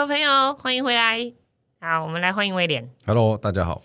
[0.00, 1.30] 所有朋友，欢迎回来。
[1.78, 2.88] 好，我们来欢迎威廉。
[3.04, 3.82] Hello，大家好。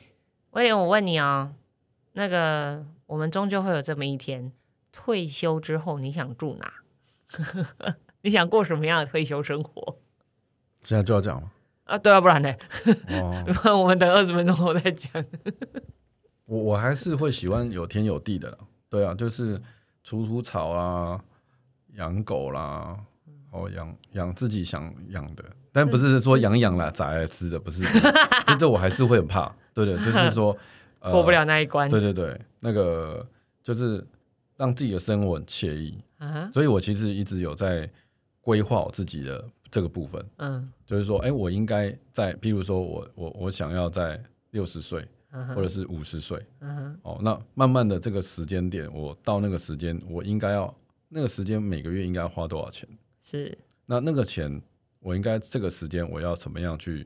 [0.51, 1.53] 威廉，我问你哦，
[2.13, 4.53] 那个我们终究会有这么一天，
[4.93, 6.73] 退休之后你想住哪？
[8.23, 9.97] 你想过什么样的退休生活
[10.83, 11.51] 现在就要讲了。
[11.83, 11.97] 啊？
[11.97, 12.55] 对啊，不然呢？
[13.09, 13.43] 哦，
[13.77, 15.11] 我们等二十分钟后再讲。
[16.45, 18.57] 我我还是会喜欢有天有地的啦。
[18.89, 19.61] 对啊，就是
[20.01, 21.21] 除除草啊，
[21.95, 22.97] 养狗啦，
[23.51, 25.43] 哦，养养自己想养的，
[25.75, 27.83] 但不是说养养了，宰来吃的，不是。
[28.47, 29.53] 就这我还是会很怕。
[29.73, 30.55] 对的， 就是说、
[30.99, 31.89] 呃过不了那一关。
[31.89, 33.27] 对对对，那个
[33.61, 34.01] 就是
[34.55, 35.97] 让自己的生活很惬意。
[36.53, 37.89] 所以我其实一直有在
[38.39, 40.25] 规划我自己的这个部分。
[40.37, 44.17] 嗯就是说，哎、我应该在，譬如说我我我想要在
[44.51, 45.05] 六十岁
[45.53, 46.41] 或者是五十岁，
[47.03, 50.73] 哦，那慢慢的这个时间点，我到那个时间，我应该要
[51.09, 52.87] 那个时间每个月应该要花多少钱？
[53.21, 54.61] 是那那个钱，
[55.05, 57.05] 我应该这个时间我要怎么样去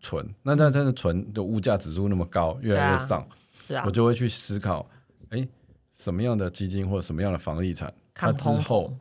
[0.00, 0.22] 存？
[0.42, 3.26] 那但真的存的物价指数那么高，越来越上，
[3.64, 4.86] 是啊我，就会去思考，
[5.30, 5.48] 哎、
[5.96, 8.94] 什么样的基金或者什么样的房地产，它之后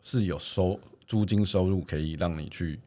[0.00, 0.78] 是有收
[1.08, 2.78] 租金收入可以让你去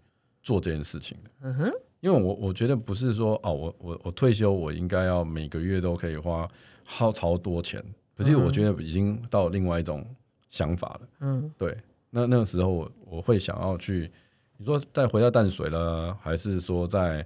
[0.42, 1.30] 做这件事情的。
[1.42, 6.50] 嗯哼，因为我我觉得不是说哦，我我我退休我应该要每个月都可以花
[6.86, 7.84] 好超多钱，
[8.16, 10.06] 可是我觉得已经到另外一种
[10.50, 11.02] 想法了。
[11.20, 11.78] 嗯对，
[12.10, 14.10] 那那个时候我我会想要去，
[14.58, 17.26] 你说再回到淡水了，还是说在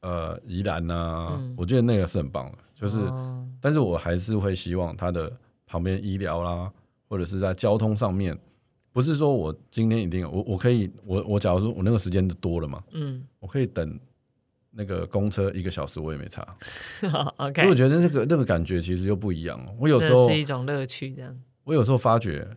[0.00, 5.32] 呃宜兰呐、我觉得那个是很棒的，就是，哦但是我还是会希望它的
[5.66, 6.72] 旁边医疗啦，
[7.08, 8.36] 或者是在交通上面，
[8.92, 13.98] 不是说我今天一定我我可以我我假如说我那个时间就多了嘛，嗯我可以等
[14.70, 16.42] 那个公车一个小时，我也没差。
[17.10, 19.74] 好， OK，因为我觉得那个那个感觉其实又不一样哦。
[19.78, 21.38] 我有时这候是一种乐趣，这样。
[21.64, 22.48] 我有时候发觉，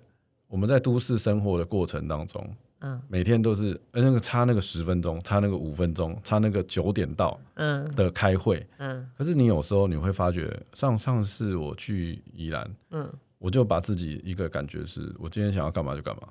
[0.47, 2.49] 我们在都市生活的过程当中，
[2.85, 8.65] 嗯每天都是呃那个差那个十分钟，差那个五分钟，差那个九点到嗯的开会。
[8.77, 16.21] 嗯可是你有时候你会发觉，上上次我去宜兰，嗯我就把自己一个感觉是，我今天想要干嘛就干嘛。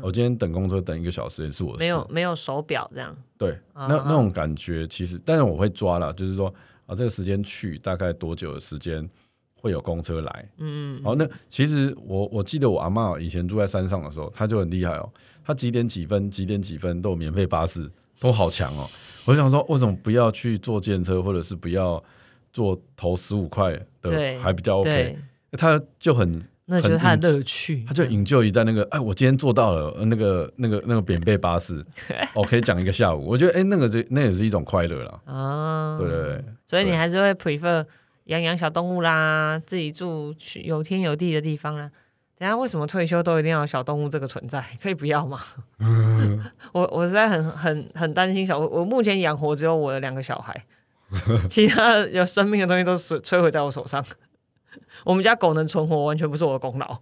[0.00, 1.78] 我今天等公车等一个小时也是我的事。
[1.80, 3.14] 没有没有手表这样。
[3.36, 6.48] 对，啊那那种感觉其实，但是我会抓了，就是说
[6.86, 9.06] 啊，这个时间去大概多久的时间
[9.64, 10.48] 会有公车来？
[10.58, 15.10] 嗯，好，那其实我我记得我阿妈以前住在山上的时候，她就很厉害哦，
[15.42, 18.86] 她几点几分几点几分都有免费巴士，都好强哦。
[19.24, 22.02] 我想说，为什么不要去坐电车，或者是不要
[22.52, 24.90] 坐头十五块对的，还比较 OK？
[24.90, 25.18] 对，
[25.52, 27.84] 她就很那就是他的乐趣。
[27.86, 31.82] 他就营救一在那个，哎，我今天做到了，呃那个那个那个扁背巴士，
[32.34, 33.26] 我 可以讲一个下午。
[33.26, 35.20] 我觉得，哎，那个这那也是一种快乐啦。
[35.26, 37.84] 啊，对对对，所以你对还是会 prefer
[38.24, 41.90] 养养小动物啦，自己住去有天有地的地方啦。
[42.36, 44.64] 等一下为什么退休都一定要有小动物这个存在？
[44.82, 45.40] 可以不要吗？
[46.72, 50.64] 我我实在很很很担心小我我目前养活只有我的两个小孩，
[51.48, 54.04] 其他有生命的东西都是摧毁在我手上。
[55.04, 56.98] 我们家狗能存活，完全不是我的功劳。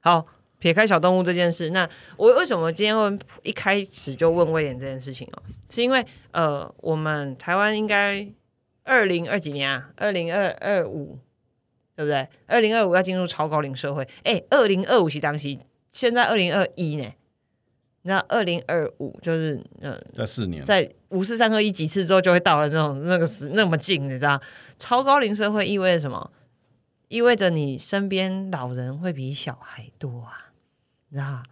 [0.00, 0.26] 好，
[0.58, 5.42] 撇开小动物这件事，那我为什么今天会一开始就问威廉这件事情哦？
[5.70, 8.26] 是因为呃，我们台湾应该
[8.90, 11.16] 二零二几年啊，二零二二五，
[11.94, 12.26] 对不对？
[12.48, 15.56] 二零二五要进入超高龄社会，哎，二零二五是当时，
[15.92, 17.14] 现在二零二一呢？
[18.02, 24.40] 那二零二五就是嗯、呃在四年，在五四三二一几次之后就会到了那种那个时那么近，你知道？
[24.76, 26.32] 超高龄社会意味着什么？
[27.06, 30.50] 意味着你身边老人会比小孩多啊，
[31.10, 31.44] 你知道？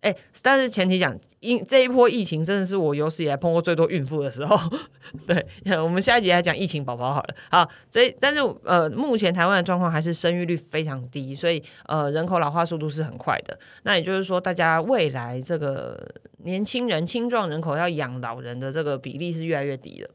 [0.00, 4.56] 哎、但是前提讲，因这一波疫情真的是我有史以来碰过最多孕妇的时候。
[5.26, 5.44] 对，
[5.76, 7.34] 我们下一集来讲疫情宝宝好了。
[7.50, 13.58] 好，这但是呃，目前台湾的状况还是生育率非常低，所以呃，人口老化速度是很快的。
[13.82, 16.08] 那也就是说，大家未来这个
[16.44, 20.08] 年轻人、青壮人口要养老人的这个比例是越来越低的。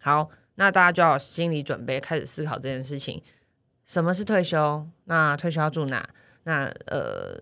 [0.00, 3.22] 好，那大家就要心理准备，开始思考这件事情：
[3.84, 4.86] 什么是退休？
[5.04, 6.08] 那退休要住哪？
[6.44, 7.38] 那呃，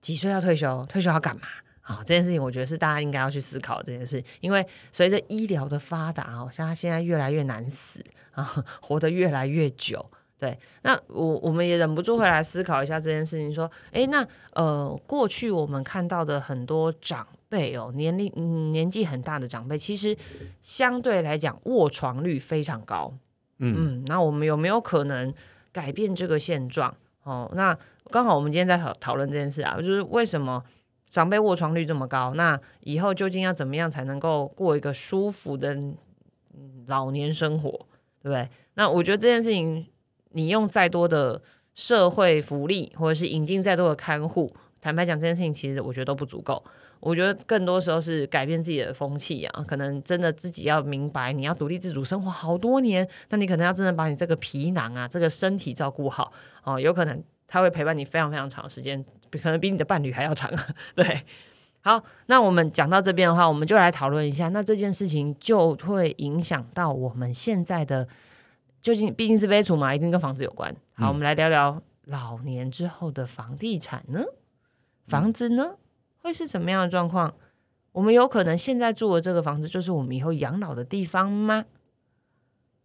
[0.00, 0.86] 几岁要退休？
[0.88, 1.42] 退休要干嘛？
[1.82, 10.08] 好，这件事情我觉得是大家应该要去思考的这件事，因为随着医疗的发达哦，像他现在越来越难死啊，活得越来越久。
[10.38, 20.16] 对，那我我们也忍不住会来思考一下这件事情，说，诶，那呃，过去我们看到的很多长辈哦，年龄、嗯、年纪很大的长辈，其实
[20.62, 23.12] 相对来讲卧床率非常高。
[23.58, 25.34] 嗯嗯，那我们有没有可能
[25.72, 26.94] 改变这个现状？
[27.22, 27.76] 哦，那
[28.10, 30.62] 刚好我们今天在讨讨论这件事啊，就是为什么
[31.08, 32.34] 长辈卧床率这么高？
[32.34, 35.76] 那以后究竟要怎么样才能够过一个舒服的
[36.86, 37.70] 老年生活，
[38.22, 38.48] 对不对？
[38.74, 39.86] 那我觉得这件事情，
[40.32, 41.40] 你用再多的
[41.74, 46.62] 社会福利，或者是引进再多的看护，坦白讲，这件事情其实我觉得都不足够。
[46.98, 56.30] 我觉得更多时候是改变自己的风气啊，可能真的自己要明白，你要独立自主生活好多年，那你可能要真的把你这个皮囊啊，这个身体照顾好
[56.62, 60.48] 哦，有可能他会陪伴你非常非常长的时间，可能比你的伴侣还要长。
[60.94, 61.24] 对，
[61.80, 68.06] 好，那我们讲到这边的话，我们就来讨论一下，那这件事情就会影响到我们现在的
[68.80, 70.72] 究竟，毕竟是悲楚嘛，一定跟房子有关。
[70.94, 74.24] 好，我们来聊聊老年之后的房地产呢，
[75.08, 75.72] 房子呢？
[76.22, 77.34] 会是什么样的状况？
[77.92, 81.64] 我们有可能现在住的这个房子就是我们以后养老的地方吗？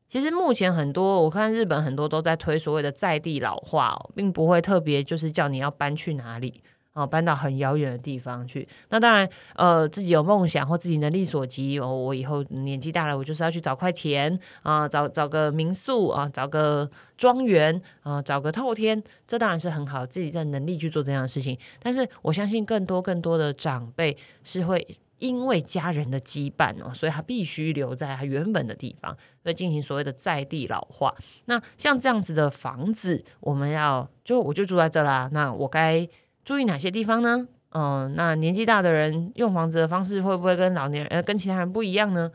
[0.08, 6.62] 其实目前很多，我看日本很多都在推所谓的在地老化，并不会特别就是叫你要搬去哪里。
[6.94, 8.66] 哦，搬到很遥远的地方去。
[8.88, 21.60] 那当然，呃，自己有梦想或自己能力所及，哦，我以后年纪大了，我就是要去找块田啊，找找个民宿啊，找个庄园啊，找个透天，这当然是很好，自己的能力去做这样的事情。
[21.84, 24.16] 但是我相信更多更多的长辈
[24.46, 24.88] 是会
[25.18, 31.16] 因为家人的羁绊哦，所以他必须留在他原本的地方，所以进行所谓的在地老化。
[31.46, 36.08] 那像这样子的房子，我们要就我就住在这啦，那我该。
[36.44, 37.48] 注意哪些地方呢？
[37.72, 42.32] 嗯，那年纪大的人用房子的方式会不会跟老年呃跟其他人不一样呢？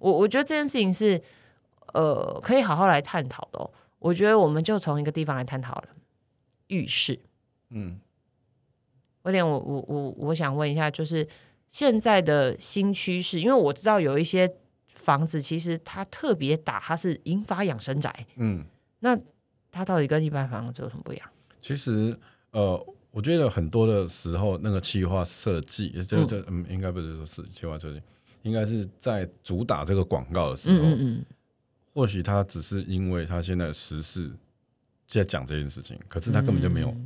[0.00, 1.22] 我我觉得这件事情是
[1.92, 3.70] 呃可以好好来探讨的。
[4.00, 5.84] 我觉得我们就从一个地方来探讨了，
[6.66, 7.20] 浴室。
[7.70, 8.00] 嗯，
[9.22, 11.24] 威廉，我我我我想问一下，就是
[11.72, 14.48] 现在的新趋势，因为我知道有一些
[14.94, 18.24] 房子其实它特别打，它是银发养生宅。
[18.36, 18.64] 嗯，
[19.00, 19.18] 那
[19.72, 21.28] 它到底跟一般房子有什么不一样？
[21.60, 22.16] 其实
[22.52, 22.86] 呃。
[23.14, 28.00] 我觉得很多的时候，那个企划设计，这这嗯，应该不是说是企划设计，
[28.40, 31.24] 应该是在主打这个广告的时候，嗯嗯，
[31.92, 34.30] 或许他只是因为他现在时事
[35.06, 36.96] 在讲这件事情，可是他根本就没有，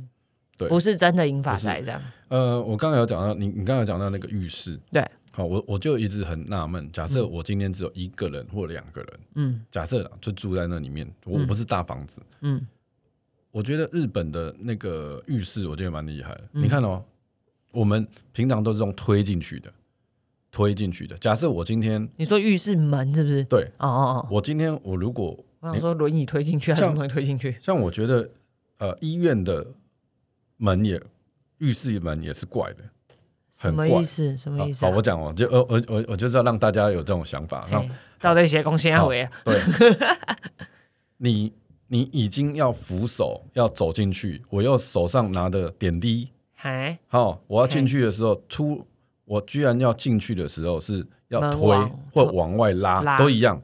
[0.57, 2.01] 对，不是真的引法在这样。
[2.29, 12.65] 呃，我刚才有讲到，你你刚才讲到那个浴室，对，好，我我就一直很纳闷，假设我今天只有一个人或两个人，嗯，假设就住在那里面，我不是大房子，嗯。
[13.49, 16.43] 我觉得日本的那个浴室，我觉得蛮厉害的。
[16.51, 17.03] 你看哦，
[17.71, 19.73] 我们平常都是用推进去的，
[20.51, 21.17] 推进去的。
[21.17, 23.43] 假设我今天你说浴室门是不是？
[23.45, 24.27] 对，哦哦哦。
[24.29, 27.55] 我今天我如果我想说轮椅推进去还是什么推进去？
[27.59, 28.29] 像我觉得
[28.77, 29.65] 呃，医院的
[30.57, 31.01] 门也
[31.59, 32.83] 浴室门也是怪的，
[33.61, 34.37] 什么意思？
[34.37, 34.85] 什么意思？
[34.85, 37.89] 好，我讲哦，就呃我我我就是要让大家有这种想法，让
[38.19, 39.59] 到底写公先回对，
[41.17, 41.53] 你。
[41.89, 46.29] 你已经要扶手要走进去，我又手上拿的点滴，
[47.07, 48.85] 好，我要进去的时候出，
[49.23, 51.61] 我居然要进去的时候是要推
[52.11, 53.61] 或往外拉，都一样，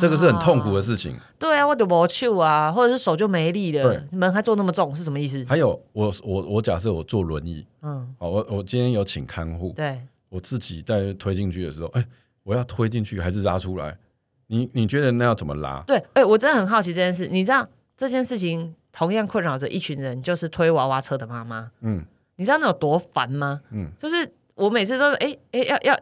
[0.00, 1.14] 这个是很痛苦的事情。
[1.38, 5.44] 对啊，我就没去啊，或者是手就没力了，门还做那么重，是什么意思？
[5.48, 12.04] 还有，我我我假设我坐轮椅，嗯，好，我我今天有请看护，对，我自己在推进去的时候，哎，
[12.42, 13.96] 我要推进去还是拉出来？
[14.48, 15.82] 你你觉得那要怎么拉？
[15.86, 17.28] 对，哎，我真的很好奇这件事。
[17.28, 17.66] 你知道
[17.96, 21.70] 这件事情同样困扰着一群人，就是推娃娃车的妈妈。
[21.80, 22.04] 嗯，
[22.36, 23.60] 你知道那有多烦吗？
[23.70, 26.00] 嗯，就是我每次都是，哎哎，要要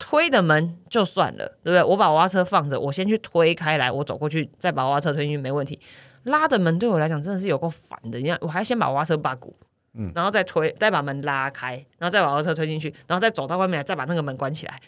[0.00, 1.84] 推的门就算了，对不对？
[1.84, 5.78] 我把娃娃车放着，我先去推开来，我走过去再把娃娃车推进去没问题。
[6.24, 8.18] 拉的门对我来讲真的是有够烦的。
[8.18, 9.54] 你看，我还先把娃娃车把鼓，
[9.94, 14.80] 嗯，然后再推，再把门拉开，然后再把娃娃车推进去，然后再走到外面来，再把那个门关起来，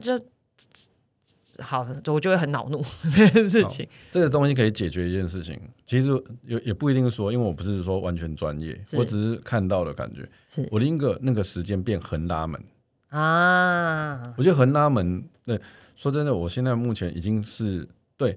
[0.00, 0.18] 就。
[1.60, 2.80] 好，我就会很恼怒
[3.12, 3.88] 这件事情。
[4.12, 6.08] 这个东西可以解决一件事情，其实
[6.44, 10.28] 也也不一定说，因为我不是说完全专业，我只是看到的感觉。
[10.48, 12.62] 是我另一个那个时间变横拉门
[13.08, 15.60] 啊，我觉得横拉门，对，
[15.96, 18.36] 说真的，我现在目前已经是对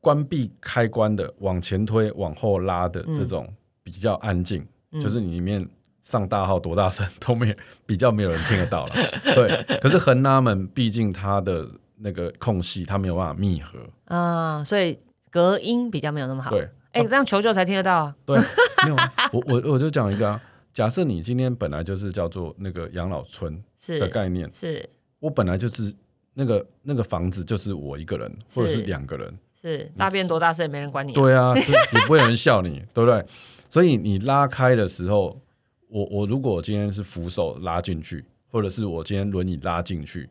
[0.00, 3.48] 关闭开关的往前推、往后拉的这种
[3.82, 4.66] 比较安静，
[5.00, 5.68] 就是里面
[6.02, 7.54] 上大号多大声都没
[7.86, 8.94] 比较没有人听得到了。
[9.34, 11.68] 对，可是横拉门毕竟它的。
[12.04, 14.98] 那个空隙它没有办法密合啊，所以
[15.30, 16.50] 隔音比较没有那么好。
[16.50, 18.16] 对，哎，这样求救才听得到啊。
[18.26, 18.36] 对，
[18.84, 18.96] 没有，
[19.32, 20.42] 我我我就讲一个啊，
[20.74, 25.94] 假设你今天本来就是叫做那个养老村的概念，是我本来就是
[26.34, 31.12] 那个那个房子就是我一个人或者是两个人，是大便多大声也没人管你。
[31.12, 33.24] 对啊，也不会有人笑你，对不对？
[33.68, 35.40] 所以你拉开的时候，
[35.88, 40.28] 我我如果今天是扶手拉进去，或者是我今天轮椅拉进去。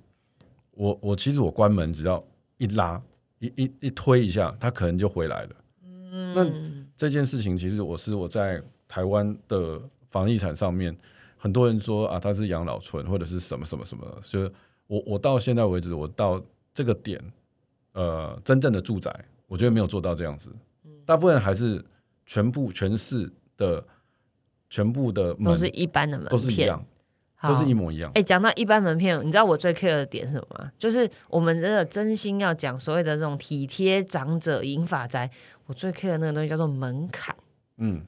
[0.74, 2.24] 我我其实我关门只要
[2.58, 3.02] 一拉
[3.40, 5.50] 一一一推一下，它可能就回来了。
[5.84, 6.46] 嗯，那
[6.96, 10.96] 这件事情其实我是我在台湾的房地产上面，
[11.42, 14.52] 很多人说啊，它是养老村或者是什么什么什么，所以
[14.86, 16.40] 我我到现在为止，我到
[16.72, 17.20] 这个点，
[17.94, 19.12] 呃，真正的住宅，
[19.48, 20.52] 我觉得没有做到这样子。
[21.04, 21.84] 大部分还是
[22.28, 23.84] 全部全市的
[24.70, 26.86] 全部的都是一般的门，都是一样。
[27.44, 28.12] 都是一模一样。
[28.14, 30.72] 哎，讲到一般门片，你知道我最 care 的点是什么吗？
[30.78, 35.28] 就是我们真的真心要讲所谓的这种体贴长者、银发宅，
[35.66, 37.36] 我最 care 的那个东西叫做门槛。
[37.78, 38.06] 嗯，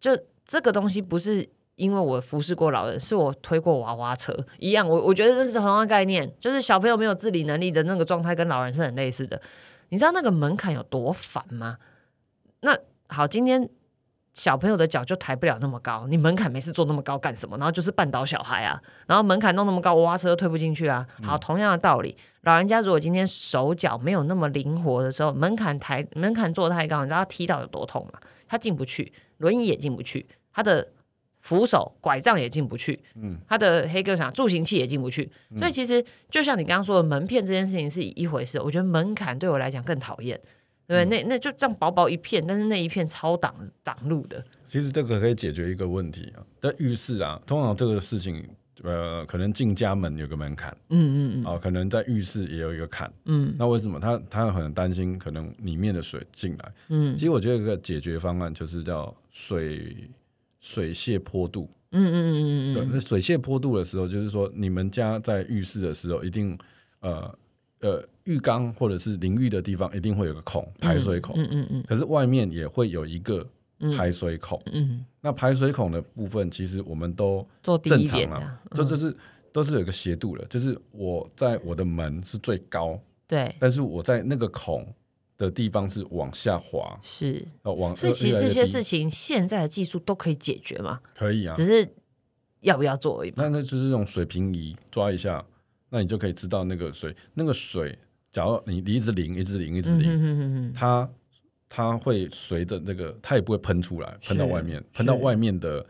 [0.00, 1.46] 就这个东西不是
[1.82, 4.88] 因为我服侍过老人，是我推过娃娃车一样。
[4.88, 9.40] 我我觉得这是同样概念，就是小朋友没有自理能力的那个状态，跟老人是很类似的。
[9.88, 11.78] 你知道那个门槛有多烦吗？
[12.60, 13.68] 那好，今天。
[14.34, 17.54] 小朋友的脚就抬不了那么高，你门槛没事做那么高干什么？
[17.58, 21.06] 然后就是绊倒小孩啊，然后门槛弄那么高，娃娃车推不进去啊。
[21.22, 28.18] 好，同样的道理，老人家如果今天手脚没有那么灵活的时候，门槛抬门槛做太高，你知道他踢到有多痛吗？
[28.48, 30.88] 他进不去，轮椅也进不去，他的
[31.42, 35.30] 扶手拐杖也进不去，嗯，他的黑哥想助行器也进不去。
[35.58, 40.40] 所以其实就像你刚刚说的门片这件事情是一回事，我觉得门槛对我来讲更讨厌。
[40.86, 44.44] 对，那那就这样薄薄一片，但是那一片超挡挡路的。
[44.66, 48.46] 其实这个可以解决一个问题啊，在浴室啊，通常这个事情，
[48.82, 53.98] 呃，可能进家门有个门槛，嗯嗯嗯，啊，可能在浴室也有一个坎，嗯，那为什么？
[53.98, 56.72] 他他很担心可能里面的水进来？
[56.88, 59.96] 嗯，其实我觉得一个解决方案就是叫水
[60.62, 66.56] 水泄坡度，嗯嗯嗯嗯嗯，对，水泄坡度的时候，就是说你们家在浴室的时候，一定
[67.00, 67.38] 呃。
[67.82, 71.34] 呃，浴缸或者是淋浴的地方一定会有个孔，排水孔。
[71.36, 71.84] 嗯嗯嗯。
[71.84, 73.44] 可是外面也会有一个
[73.96, 74.62] 排水孔。
[74.66, 75.04] 嗯。
[75.20, 77.44] 那排水孔的部分，其实我们都
[77.82, 79.12] 正常啊，这就是
[79.52, 84.86] 都是有一个斜度了，就是我在我的门是最高，对，但是我在那个孔
[85.44, 87.94] 的地方是往下滑，是哦，往。
[87.94, 91.00] 所以其实这些事情现在的技术都可以解决嘛？
[91.14, 91.86] 可以啊，只是
[92.60, 93.32] 要不要做而已。
[93.36, 95.44] 那那就是用水平仪抓一下。
[95.94, 97.98] 那你就可以知道那个水，那个水，
[98.32, 101.06] 假如你一直淋，一直淋，一直淋，它
[101.68, 105.84] 它会随着那个，它也不会喷出来，喷到外面，喷到外面的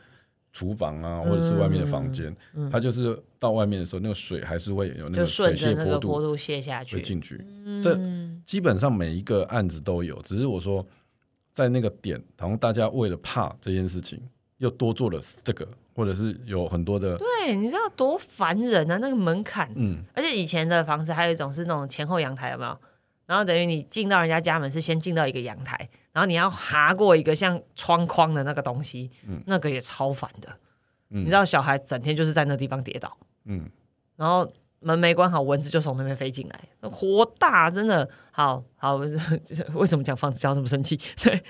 [0.53, 2.35] 厨房啊，或者是外面的房间，
[2.71, 7.45] 它就是到外面的时候，那个水还是会有那个水泄坡度泄下去，会进去。
[7.83, 7.99] 这
[8.45, 10.87] 基本上每一个案子都有，只是我说
[11.53, 14.21] 在那个点，然后大家为了怕这件事情。
[14.59, 18.97] 又多做了这个，或者是有很多的，对，你知道多烦人啊！
[18.99, 22.79] 那个门槛，嗯，而且以前的房子还有一种是那种前后阳台，有没有？
[23.27, 30.49] 然后等于你进到人家家门是先进到一个阳台，然后你要爬过一个像窗框的那个东西，嗯，那个也超烦的。
[31.09, 33.69] 你知道小孩整天就是在那地方跌倒，嗯，
[34.17, 34.51] 然后
[34.81, 38.97] 门没关好，蚊子就从那边飞进来，火大，真的好好。
[39.75, 40.99] 为什么讲房子教这么生气？
[41.23, 41.43] 对，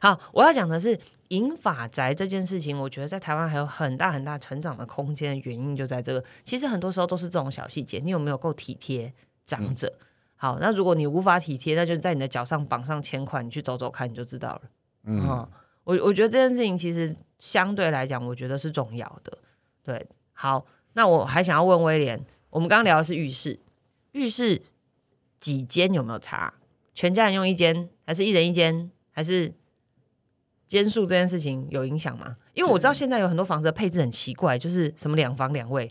[0.00, 0.98] 好，我要讲的是。
[1.28, 6.24] 银法宅这件事情，我觉得在台湾还有很大很大成长的空间的原因就在这个。
[6.42, 9.12] 其实很多时候都是这种小细节，你有没有够体贴
[9.44, 9.92] 长者？
[10.40, 14.62] 好，那如果你无法体贴，那就在你的脚上绑上钱款，你去走走看，你就知道了。
[15.02, 15.26] 嗯，
[15.84, 19.36] 我我觉得这件事情其实相对来讲，我觉得是重要的。
[19.82, 20.64] 对，好，
[20.94, 22.18] 那我还想要问威廉，
[22.50, 23.58] 我们刚刚聊的是浴室，
[24.12, 24.62] 浴室
[25.38, 26.54] 几间有没有差？
[26.94, 29.52] 全家人用一间，还是一人一间，还是？
[30.68, 32.36] 间数这件事情有影响吗？
[32.52, 35.90] 因为我知道现在有很多房子的配置很奇怪，就是什么两房两卫，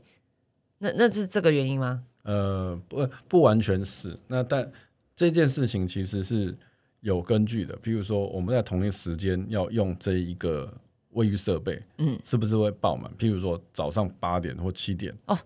[0.77, 2.04] 那那是这个原因吗？
[2.27, 4.15] 呃，不不完全是。
[4.27, 4.72] 那但
[5.15, 6.55] 这件事情其实是
[7.00, 7.75] 有根据的。
[7.77, 10.72] 比如说，我们在同一时间要用这一个
[11.12, 13.12] 卫浴设备，嗯，是不是会爆满？
[13.17, 15.38] 譬如说早上八点或七点，哦，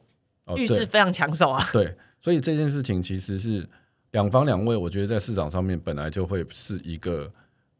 [0.57, 1.63] 浴室非常抢手啊。
[1.71, 3.65] 对，所以这件事情其实是
[4.11, 7.31] 两房两卫，我觉得在市场上面本来就会是一个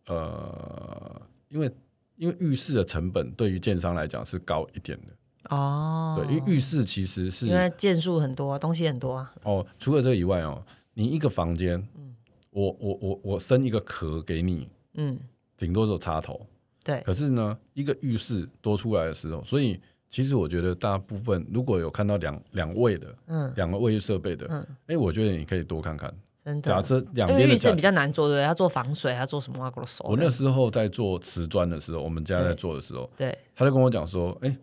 [0.08, 1.22] 呃。
[1.52, 1.70] 因为
[2.16, 5.08] 因为浴室的成本对于建商来讲是高一点的
[5.50, 9.34] 哦，对，因为浴室其实是因为件数很多，东西很多啊。
[9.44, 12.16] 哦，除了这以外哦，你一个房间，嗯，
[12.52, 15.20] 我我我我生一个壳给你，嗯，
[15.58, 16.46] 顶多是插头，
[16.84, 17.02] 对。
[17.02, 19.80] 可是呢，一个浴室多出来的时候，所以
[20.10, 26.14] 其实我觉得大部分如果有看到两两位的，嗯，两个卫浴设备的，嗯，哎，我觉得你可以多看看。
[26.44, 29.72] 真的，假设两边的浴室比较难做，对，要做防水，要做什么？
[30.00, 34.58] 我那时候在做瓷砖的时候，我们家在做的时候，对，他就跟我讲说，哎，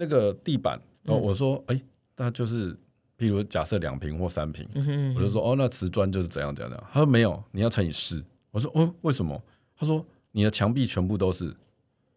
[0.00, 1.78] 那个地板，哦，我说，哎，
[2.16, 2.72] 那就是，
[3.18, 4.66] 譬如假设两平或三平，
[5.14, 6.84] 我就说，哦，那瓷砖就是怎样怎样。
[6.90, 8.24] 他说没有，你要乘以四。
[8.50, 9.38] 我说，哦，为什么？
[9.76, 10.02] 他说，
[10.32, 11.54] 你的墙壁全部都是，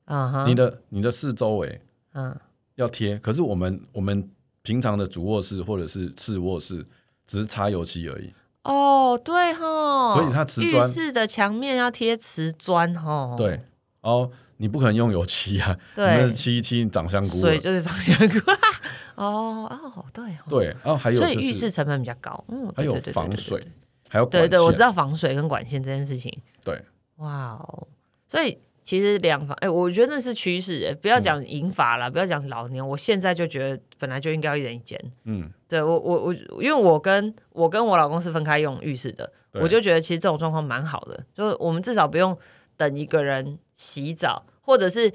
[0.06, 1.82] 啊你的你的四周围，
[2.13, 2.34] 嗯，
[2.75, 3.20] 要贴。
[3.20, 4.30] 可是我们我们
[4.62, 6.86] 平常的主卧室或者是次卧室，
[7.25, 8.34] 只是擦油漆而已。
[8.63, 13.36] 哦，对哈，所以它瓷砖浴室的墙面要贴瓷砖哈。
[13.38, 13.60] 对，
[14.00, 14.32] 哦，
[14.63, 18.50] 你不可能用油漆啊，对，漆漆长香菇，水就是长香菇。
[19.15, 23.62] 哦哦，对，对，然后还有，所以浴室成本比较高，嗯，还有防水，
[24.08, 26.34] 还有对对，我知道防水跟管线这件事情。
[26.63, 26.82] 对，
[27.17, 27.86] 哇哦，
[28.25, 34.98] 所以其实两房，哎、我觉得那是趋势，哎不要讲银发啦，不要讲老年，我现在就觉得本来就应该要一人一间。
[35.25, 42.36] 嗯，对我我我，因为我跟我跟我老公是分开用浴室的，我就觉得其实这种状况蛮好的，就是我们至少不用
[42.77, 45.12] 等一个人洗澡，或者是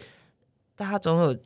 [0.76, 1.36] 大家总有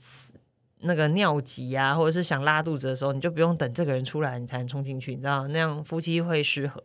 [0.80, 6.82] 那个尿急啊，或者是想拉肚子的时候，你就不用等这个人出来你才能冲进去，你知道那样夫妻会失和。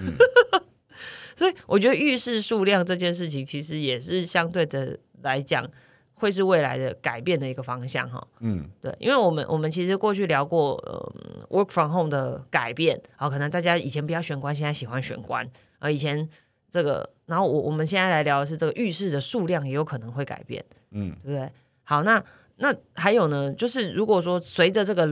[0.00, 0.14] 嗯
[1.36, 5.68] 所以我觉得浴室数量这件事情，其实也是相对的来讲，
[6.14, 8.24] 会是未来的改变的一个方向哈。
[8.38, 11.12] 嗯，对，因为我们我们其实过去聊过呃
[11.50, 15.44] work from home 的改变，好，可能大家以前比较玄关，现在喜欢玄关，
[15.80, 16.28] 而以前
[16.74, 21.48] 这个，然后我我们现在来聊的是这个浴室的数量也有可能会改变，嗯，对不对？
[21.84, 22.20] 好，那
[22.56, 25.08] 那还有呢，就是如果说随着这个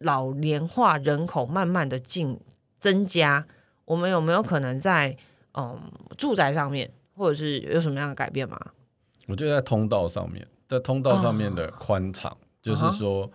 [0.00, 2.38] 老年化人口慢慢的进
[2.78, 3.42] 增加，
[3.86, 5.16] 我们有没有可能在
[5.54, 5.80] 嗯
[6.18, 8.60] 住宅上面，或者是有什么样的改变吗？
[9.26, 13.30] 我觉得在通道上面，在通道上面的宽敞，就是啊说，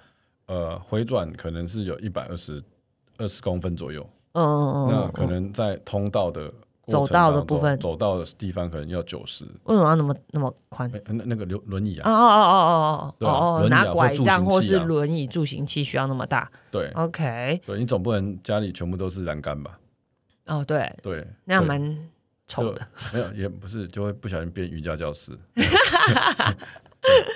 [0.46, 2.64] 呃，回转可能是有一百二十
[3.18, 9.46] 二十公分左右，嗯嗯嗯那嗯，可能在通道的过走道的部分走道的地方可能要九十。
[9.64, 10.92] 为什么要那么那么宽？
[10.94, 12.60] 哎，那那个轮轮椅哦啊，哦哦哦
[13.20, 19.80] 哦哦哦，轮椅啊拿拐杖或是轮椅助行器需要那么大对？OK，对，你总不能家里全部都是栏杆吧？
[20.46, 21.98] 哦对，对，那样蛮
[22.48, 22.86] 丑的。
[23.14, 25.32] 没有，也不是，就会不小心变瑜伽教室。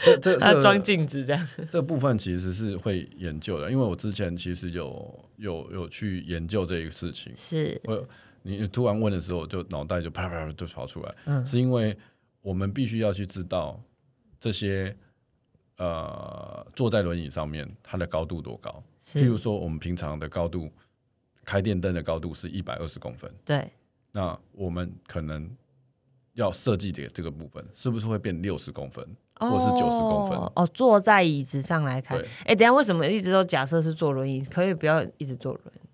[0.04, 1.48] 这这装镜子这样。
[1.70, 7.32] 这部分其实是会研究的，因为我之前其实有有有去研究这个事情。
[7.36, 8.08] 是，我
[8.48, 11.96] 你突然问的时候，就脑袋就啪啪啪就跑出来，嗯是因为
[12.42, 13.80] 我们必须要去知道
[14.40, 14.96] 这些
[15.78, 18.84] 呃坐在轮椅上面它的高度多高。
[19.06, 20.70] 譬如是，说，我们平常的高度，
[21.46, 23.72] 开电灯的高度是一百二十公分，对，
[24.12, 25.50] 那我们可能
[26.34, 29.06] 要设计这个这个部分，是不是会变六十公分？
[29.40, 32.18] 或者是九十公分哦哦，坐在椅子上来看。
[32.18, 34.42] 对哎，等下为什么一直都假设是坐轮椅？
[34.42, 35.87] 可以不要一直坐轮椅？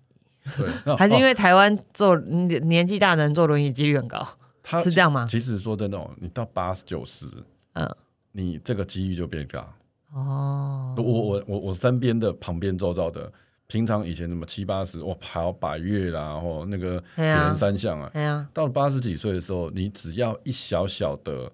[0.56, 4.26] 对， 还是因哦为台湾坐年年纪大的人坐轮椅几率很高？
[4.62, 5.26] 他是这样吗？
[5.28, 7.26] 其实说真的哦，你到八十九十，
[7.74, 7.88] 嗯，
[8.32, 9.66] 你这个机遇就变高。
[10.14, 13.30] 哦，我我我我身边的旁边周遭的，
[13.66, 21.50] 平常以前什么七八十，我，跑百越啦，或那个铁人三项啊，哎呀，到了八十几岁的时候，你只要一小小的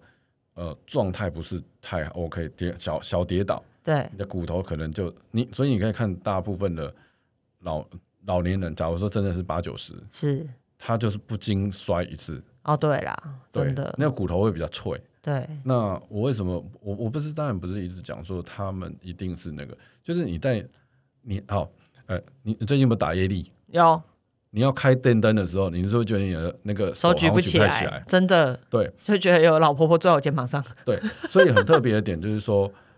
[0.54, 6.94] 呃状态不是太 OK，跌小小跌倒，对，你的骨头可能就你，所以你可以看大部分的
[7.60, 7.84] 老
[8.26, 10.46] 老年人，假如说真的是八九十，是，
[10.78, 13.16] 他就是不经摔一次，哦，对啦，
[13.52, 15.00] 对真的，那个骨头会比较脆。
[15.22, 20.66] 对，那我为什么我我不是当然不是一直讲说他们一定是那个，就是你在
[21.22, 21.70] 你好
[22.06, 23.50] 呃你你最近有没有打业力？
[23.68, 24.02] 有。
[24.52, 28.58] 你要开电灯的时候，你是会觉得你的那个手举不起来，真的。
[28.68, 28.92] 对。
[29.00, 30.60] 就觉得有老婆婆坐在我肩膀上。
[30.84, 32.89] 对，所以很特别的点就是说，哎、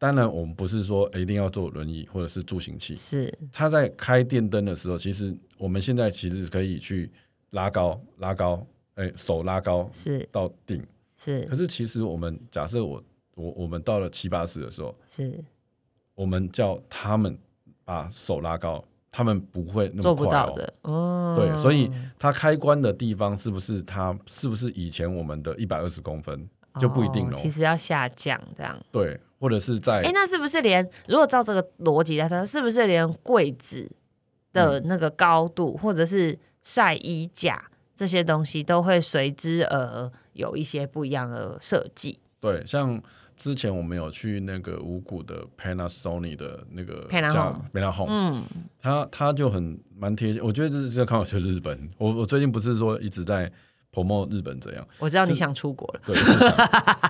[0.00, 7.12] 当然我们不是说、哎一定要坐轮椅或者是助行器，是，他在开电灯的时候，其实我们现在其实可以去
[7.50, 10.26] 拉高拉高，哎、手拉高是。
[10.32, 10.82] 到顶，
[11.18, 11.42] 是。
[11.42, 15.44] 可是其实我们假设我我我们到了七八十的时候，是。
[16.14, 17.38] 我们叫他们
[17.84, 18.82] 把手拉高，
[19.12, 20.26] 他们不会那做么快哦。
[20.26, 20.74] 不到的。
[20.82, 21.34] 哦。
[21.38, 26.48] 对，所以它开关的地方是不是它是不是以前我们的一百二十公分
[26.80, 28.82] 就不一定了、哦其实要下降这样。
[28.90, 33.90] 对，或者是在哎，那是不是连如果照这个逻辑来说，是不是连柜子
[34.52, 42.18] 的那个高度，或者是晒衣架这些东西，都会随之而有一些不一样的设计？
[42.38, 43.02] 对，像
[43.36, 48.44] 之前我们有去那个五谷的 Panasonic 的那个 Panasonic，嗯，
[48.82, 51.90] 他他就很蛮贴心，我觉得这是在看我去日本。
[51.96, 53.50] 我我最近不是说一直在
[53.92, 56.16] promote 日本怎样，我知道你想出国了，对，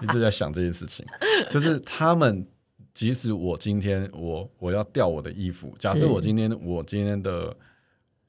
[0.03, 1.05] 一直在想这件事情，
[1.49, 2.47] 就是他们
[2.95, 7.55] 即使我今天我我要掉我的衣服，假设我今天我今天的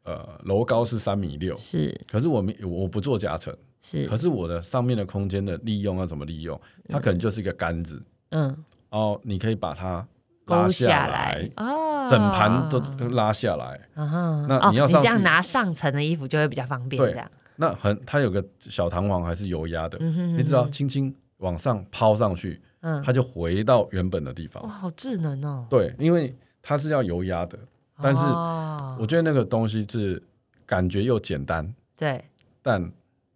[0.03, 4.05] 呃楼高是三米六，是可是我没我不做夹层，是。
[4.05, 6.59] 可，是我的上面的空间的利用要怎么利用？
[6.89, 8.55] 它可能就是一个杆子，嗯，
[8.89, 10.05] 哦，你可以把它
[10.47, 13.79] 拉勾下来哦，整盘都拉下来。
[13.93, 24.63] 啊哈那哦你这样你要上去拿上层的衣服就会比较方便，对这样，那很，它有个小弹簧还是油压的，嗯哼你只要轻轻往上抛上去，嗯，它就回到原本的地方。
[24.63, 27.59] 哇，好智能哦，对，因为它是要油压的，
[28.01, 30.21] 但是哦我觉得那个东西是
[30.65, 32.23] 感觉又简单，对。
[32.63, 32.91] 但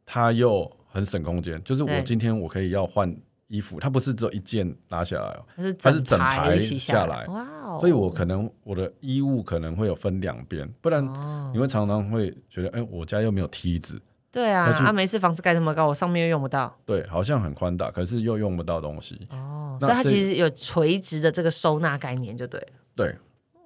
[0.07, 1.63] 它又很省空间。
[1.63, 3.15] 就是我今天我可以要换
[3.47, 5.45] 衣服，它不是只有一件拉下来哦，
[5.79, 11.51] 它是整排下来，哇哦，所以我可能我的衣物可能会有分两边，不然哦。
[11.53, 13.99] 你会常常会觉得，哎、我家又没有梯子，
[14.35, 19.25] 对啊，要去啊，每次房子盖这么高，我上面又用不到对，好像很宽大，可是又用不到东西。
[19.31, 22.67] 哦，所以它其实有垂直的这个收纳概念，就对了。
[22.93, 23.15] 对，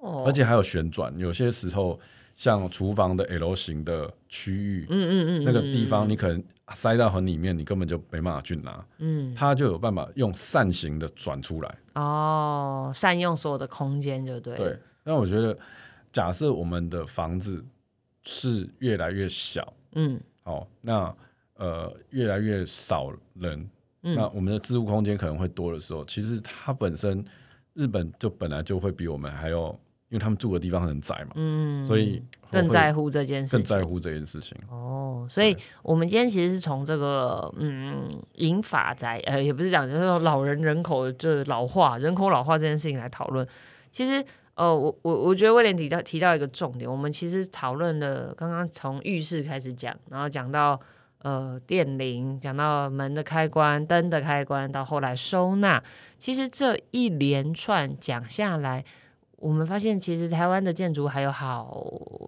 [0.00, 1.98] 哦，而且还有旋转，有些时候
[2.36, 6.40] 像厨房的 L 型的区域，嗯嗯嗯，那个地方你可能
[6.72, 11.74] 塞到很里面，你根本就没办法去拿，嗯它就有办法用扇形的转出来。
[11.94, 14.58] 哦，善用所有的空间，就对了。
[14.58, 15.58] 对，那我觉得，
[16.12, 17.64] 假设我们的房子
[18.22, 21.14] 是越来越小，嗯哦，那
[21.56, 23.68] 呃越来越少人，
[24.02, 27.24] 嗯那我们的置物空间可能会多的时候，其实它本身
[27.74, 29.68] 日本就本来就会比我们还要，
[30.08, 33.58] 因为他们住的地方很窄嘛，嗯，所以更在乎这件事情。
[33.58, 34.56] 更在乎这件事情。
[34.68, 43.46] 哦，所以我们今天其实是从这个嗯银发宅，呃，也不是讲就是说老人人口就是老化、人口老化这件事情来讨论。
[43.92, 44.24] 其实，
[44.60, 50.78] 呃，我我我觉得威廉提到提到一个重点，我们其实讨论了刚刚从浴室开始讲，然后讲到
[51.22, 55.82] 呃电铃，讲到门的开关、灯的开关，到后来收纳。
[56.18, 58.84] 其实这一连串讲下来，
[59.36, 61.82] 我们发现其实台湾的建筑还有好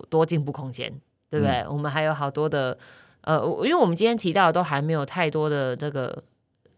[0.09, 0.93] 多进步空间。
[1.33, 1.65] 对不对？
[1.67, 2.77] 我们还有好多的，
[3.23, 6.23] 呃，因为我们今天提到的都还没有太多的这个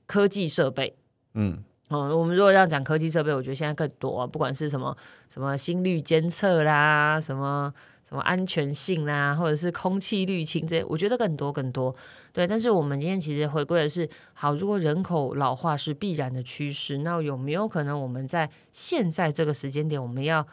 [0.07, 0.95] 科技设备。
[1.33, 4.97] 嗯，哦，我们如果要讲科技设备，我觉得现在更多、啊，不管是什么
[5.29, 7.73] 什么心率监测啦，什么
[8.09, 11.95] 什么安全性啦，或者是空气滤清这些，我觉得更多更多。
[12.33, 20.45] 对，但是我们今天其实回归的是，好，如果人口老化是必然的趋势，那有没有可能我们在现在这个时间点，我们要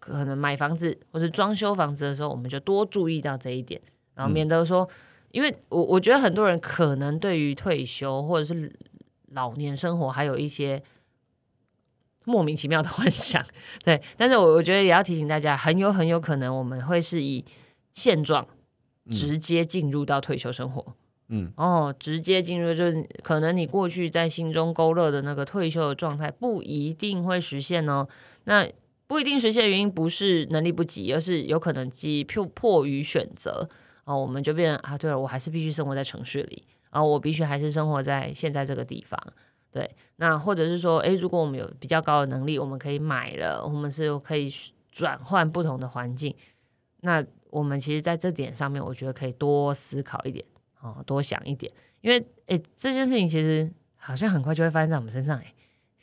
[0.00, 3.80] 可能买房子或者装修房子的时候，我们就多注意到这一点，
[4.14, 4.88] 然后免得说，
[5.30, 8.72] 因为我我觉得很多人可能对于退休或者是
[9.34, 10.82] 老年生活还有一些
[12.24, 13.44] 莫名其妙的幻想，
[13.84, 17.44] 对，但是我我觉得也要提醒大家，很有很有可能我们会是以
[17.92, 18.46] 现状
[19.10, 20.94] 直接进入到退休生活。
[21.28, 28.06] 嗯，哦，直接进入就是可能你过去在心中勾勒的那个退休的状态不一定会实现哦。
[28.44, 28.68] 那
[29.06, 33.68] 不一定实现的原因不是能力不及，而是有可能基迫迫于选择
[34.04, 36.64] 哦，我们就变成啊，对了，我还是必须生活在城市里，
[36.94, 39.20] 然后我必须还是生活在现在这个地方。
[39.72, 44.48] 对，那或者是说，诶，如果我们有比较高的能力，我们可以买了，我们是可以
[44.92, 46.32] 转换不同的环境。
[47.00, 50.44] 那我们其实在这点上面，我觉得可以多思考一点，
[50.80, 55.54] 哦，多想一点，因为诶，这件事情其实好像很快就会发生在我们身上，诶，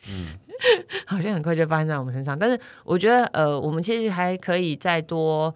[0.10, 0.28] 嗯，
[1.08, 2.38] 好像很快就发生在我们身上。
[2.38, 5.56] 但是我觉得，呃，我们其实还可以再多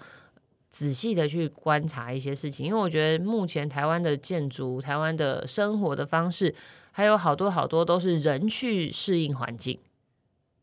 [0.75, 6.53] 仔细的去观察一些事情，因为我觉得目前台湾的建筑、台湾的生活的方式。
[6.91, 9.77] 还有好多好多都是人去适应环境，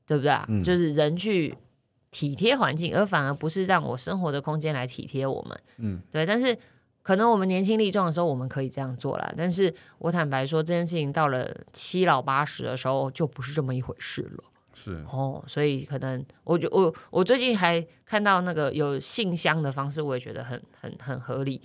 [0.07, 0.47] 对不对啊？
[0.49, 1.55] 嗯就是人去
[2.11, 5.61] 体贴环境，而反而不是让我生活的空间来体贴我们。
[5.77, 6.25] 嗯，对。
[6.25, 6.57] 但是
[7.03, 9.31] 可能我们年轻力壮的时候，我们可以这样做啦。
[9.37, 14.45] 但是我坦白说，这件事情到了七老八十的时候，就不是这么一回事了。
[14.75, 21.61] 是哦，所以可能我觉我我最近还看到那个有信箱的方式，我也觉得很很很合理。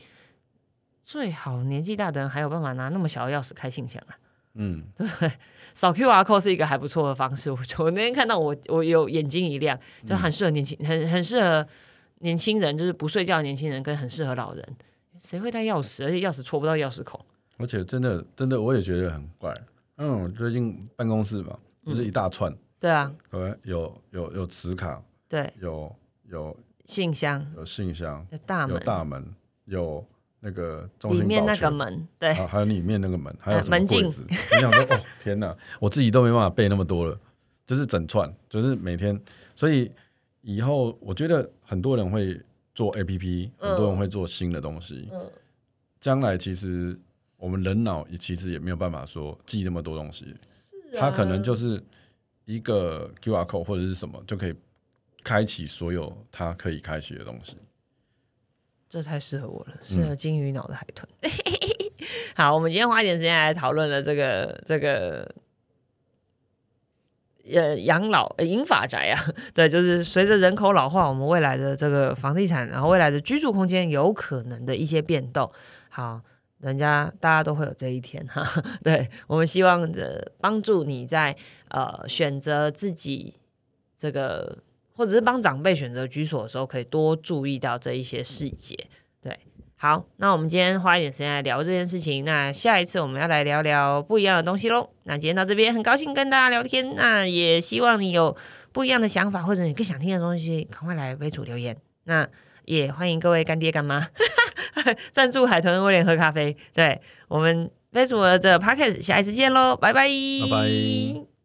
[1.04, 4.18] 最好年纪大的人还有办法拿那么小的钥匙开信箱啊。
[4.56, 5.32] 嗯， 对
[5.74, 7.50] 扫 QR code 是一个还不错的方式。
[7.52, 11.66] 我我那天看到我我有眼睛一亮，就很适合年轻，很很适合
[12.20, 14.76] 年轻人，就是不睡觉的年轻人，跟很适合老人。
[15.20, 16.04] 谁会带钥匙？
[16.04, 17.24] 而且钥匙戳不到钥匙孔。
[17.58, 19.54] 而且真的真的，我也觉得很怪。
[19.98, 25.96] 嗯，最近办公室嘛，就是一大串，对啊，呃，有有有磁卡，对，有
[26.30, 27.46] 有信箱。
[27.56, 28.76] 有信箱，有大门。
[28.76, 29.36] 有，大门，
[29.66, 30.06] 有
[30.40, 34.26] 那个中心里面那个门，对，啊，还有里面那个门，还有门禁柜子？
[34.30, 37.20] 我想说，哦，天哪，我自己都没办法背那么多了，
[37.66, 39.20] 就是整串，就是每天，
[39.56, 39.92] 所以
[40.42, 42.40] 以后我觉得很多人会
[42.76, 45.20] 做 A P P，很多人会做新的东西，嗯。
[46.00, 46.98] 将来其实
[47.38, 50.26] 我们人脑也其实也没有办法说记那么多东西，
[50.94, 51.00] 啊。
[51.00, 51.84] 它可能就是
[52.48, 54.56] 一个 Q R code 或者是什么就可以
[55.24, 57.58] 开启所有它可以开启的东西。
[58.90, 61.08] 这太适合我了，适合金鱼脑的海豚。
[62.36, 65.30] 好，我们今天花一点时间来讨论了这个这个。
[67.54, 69.16] 呃，养老呃银发宅啊，
[69.56, 75.50] 对，就是随着人口老化，我们未来的这个房地产，然后未来的居住空间有可能的一些变动。
[75.88, 76.22] 好，
[76.60, 78.44] 人家大家都会有这一天哈。
[78.84, 81.36] 对我们希望的帮助你在
[81.70, 83.34] 呃选择自己
[83.96, 84.58] 这个，
[84.94, 88.76] 或者是帮长辈选择居所的时候，可以多注意到这一些细节。
[89.22, 89.40] 对，
[89.76, 92.26] 好，那我们今天花一点时间来聊这件事情。
[92.26, 94.90] 那下一次我们要来聊聊不一样的东西喽。
[95.04, 96.96] 那今天到这边，很高兴跟大家聊天。
[96.96, 98.36] 那也希望你有
[98.72, 101.78] 不一样的想法，或者你更想听的东西，赶快来为主留言。
[102.06, 102.28] 那
[102.68, 104.08] 也欢迎各位干爹干妈，
[105.12, 106.56] 赞助海豚威廉喝咖啡。
[106.74, 111.37] 对我们 Facebook 的 Podcast，下一次见喽，拜拜，拜拜。